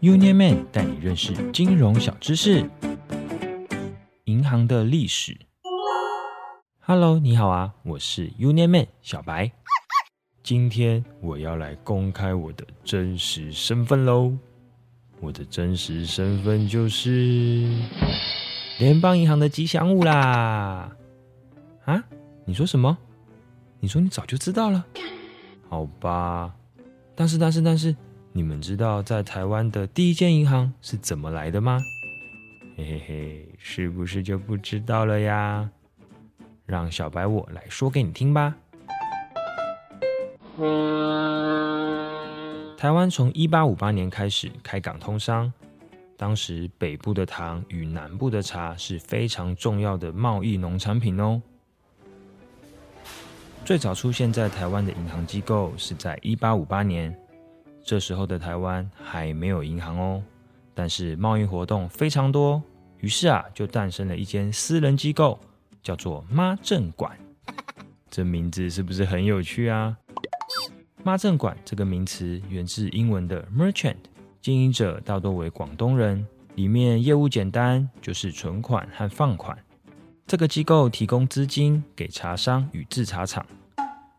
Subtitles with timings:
[0.00, 2.64] Union Man 带你认识金融小知识。
[4.24, 5.38] 银行的历史。
[6.78, 9.52] Hello，你好啊，我是 Union Man 小白。
[10.42, 14.32] 今天我要来公开我的真实身份喽。
[15.20, 17.70] 我的真实身份就是
[18.78, 20.96] 联邦银行的吉祥物啦！
[21.84, 22.02] 啊？
[22.46, 22.96] 你说什么？
[23.80, 24.82] 你说你早就知道了？
[25.68, 26.54] 好吧。
[27.14, 27.94] 但是，但是，但是，
[28.32, 31.80] 你们知道在台湾的第一间银行是怎么来的吗？
[32.76, 35.68] 嘿嘿嘿，是不是就不知道了呀？
[36.64, 38.54] 让小白我来说给你听吧。
[42.78, 45.52] 台湾从一八五八年开始开港通商，
[46.16, 51.42] 当时北部的糖与南部的茶是非常重要的贸易农产品哦。
[53.64, 57.14] 最早出现在台湾的银行机构是在一八五八年，
[57.82, 60.22] 这时候的台湾还没有银行哦，
[60.74, 62.62] 但是贸易活动非常多，
[62.98, 65.38] 于是啊就诞生了一间私人机构，
[65.82, 67.16] 叫做妈镇馆。
[68.10, 69.96] 这名字是不是很有趣啊？
[71.02, 73.96] 妈镇馆这个名词源自英文的 merchant，
[74.40, 79.56] 经营者大多为广东人，里面业务简单，就是存款和放款。
[80.26, 83.44] 这个机构提供资金给茶商与制茶厂，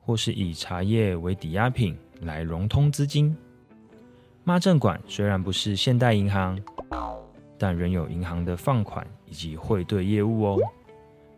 [0.00, 3.34] 或是以茶叶为抵押品来融通资金。
[4.46, 6.60] 妈镇馆虽然不是现代银行，
[7.56, 10.58] 但仍有银行的放款以及汇兑业务哦。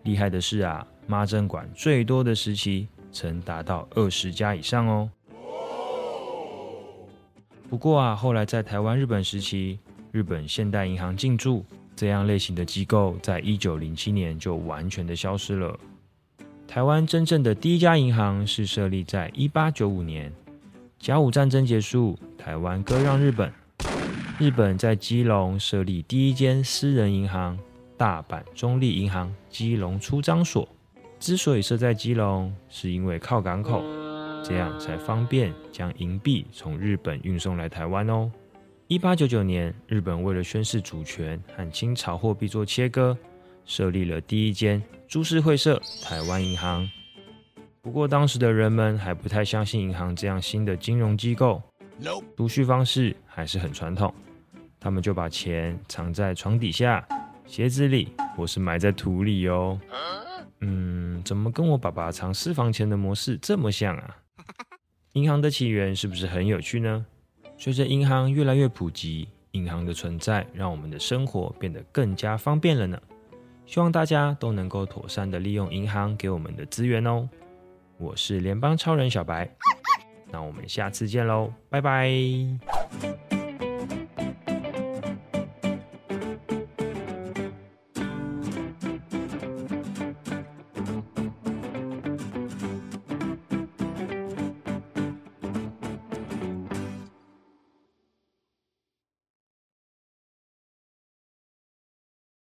[0.03, 5.09] 厉害的是啊，妈镇馆最多的时期曾达到二十家以上哦。
[7.71, 9.79] 不过啊，后来在台湾日本时期，
[10.11, 15.79] 日本现代银行进驻，这样类型的机构在一九零七年就完全的消失了。
[16.67, 20.33] 台湾真正的第一家银行是设立在一八九五年，
[20.99, 23.53] 甲午战争结束，台湾割让日本，
[24.39, 27.57] 日本在基隆设立第一间私人银行——
[27.97, 30.69] 大阪中立银行基隆出张所。
[31.21, 33.85] 之所以设在基隆，是因为靠港口。
[34.43, 38.31] 这样才方便将银币从日本运送来台湾哦。
[38.89, 43.17] 一八九九年，日本为了宣示主权和清朝货币做切割，
[43.65, 46.89] 设立了第一间株式会社台湾银行。
[47.87, 51.63] 不过当时的人们还不太相信银行这样新的金融机构，
[52.37, 54.13] 储蓄方式还是很传统，
[54.81, 57.07] 他们就把钱藏在床底下、
[57.47, 59.79] 鞋子里，或是埋在土里哦。
[60.63, 64.17] 嗯，怎么跟我爸爸藏私房钱的模式这么像啊？
[65.15, 67.07] 银行的起源是不是很有趣呢？
[67.57, 73.01] 随着银行越来越普及，银行的存在让我们的生活变得更加方便了呢。
[73.65, 77.29] 希望大家都能够妥善的利用银行给我们的资源哦。
[77.99, 79.49] 我是联邦超人小白，
[80.31, 83.26] 那我们下次见喽，拜拜。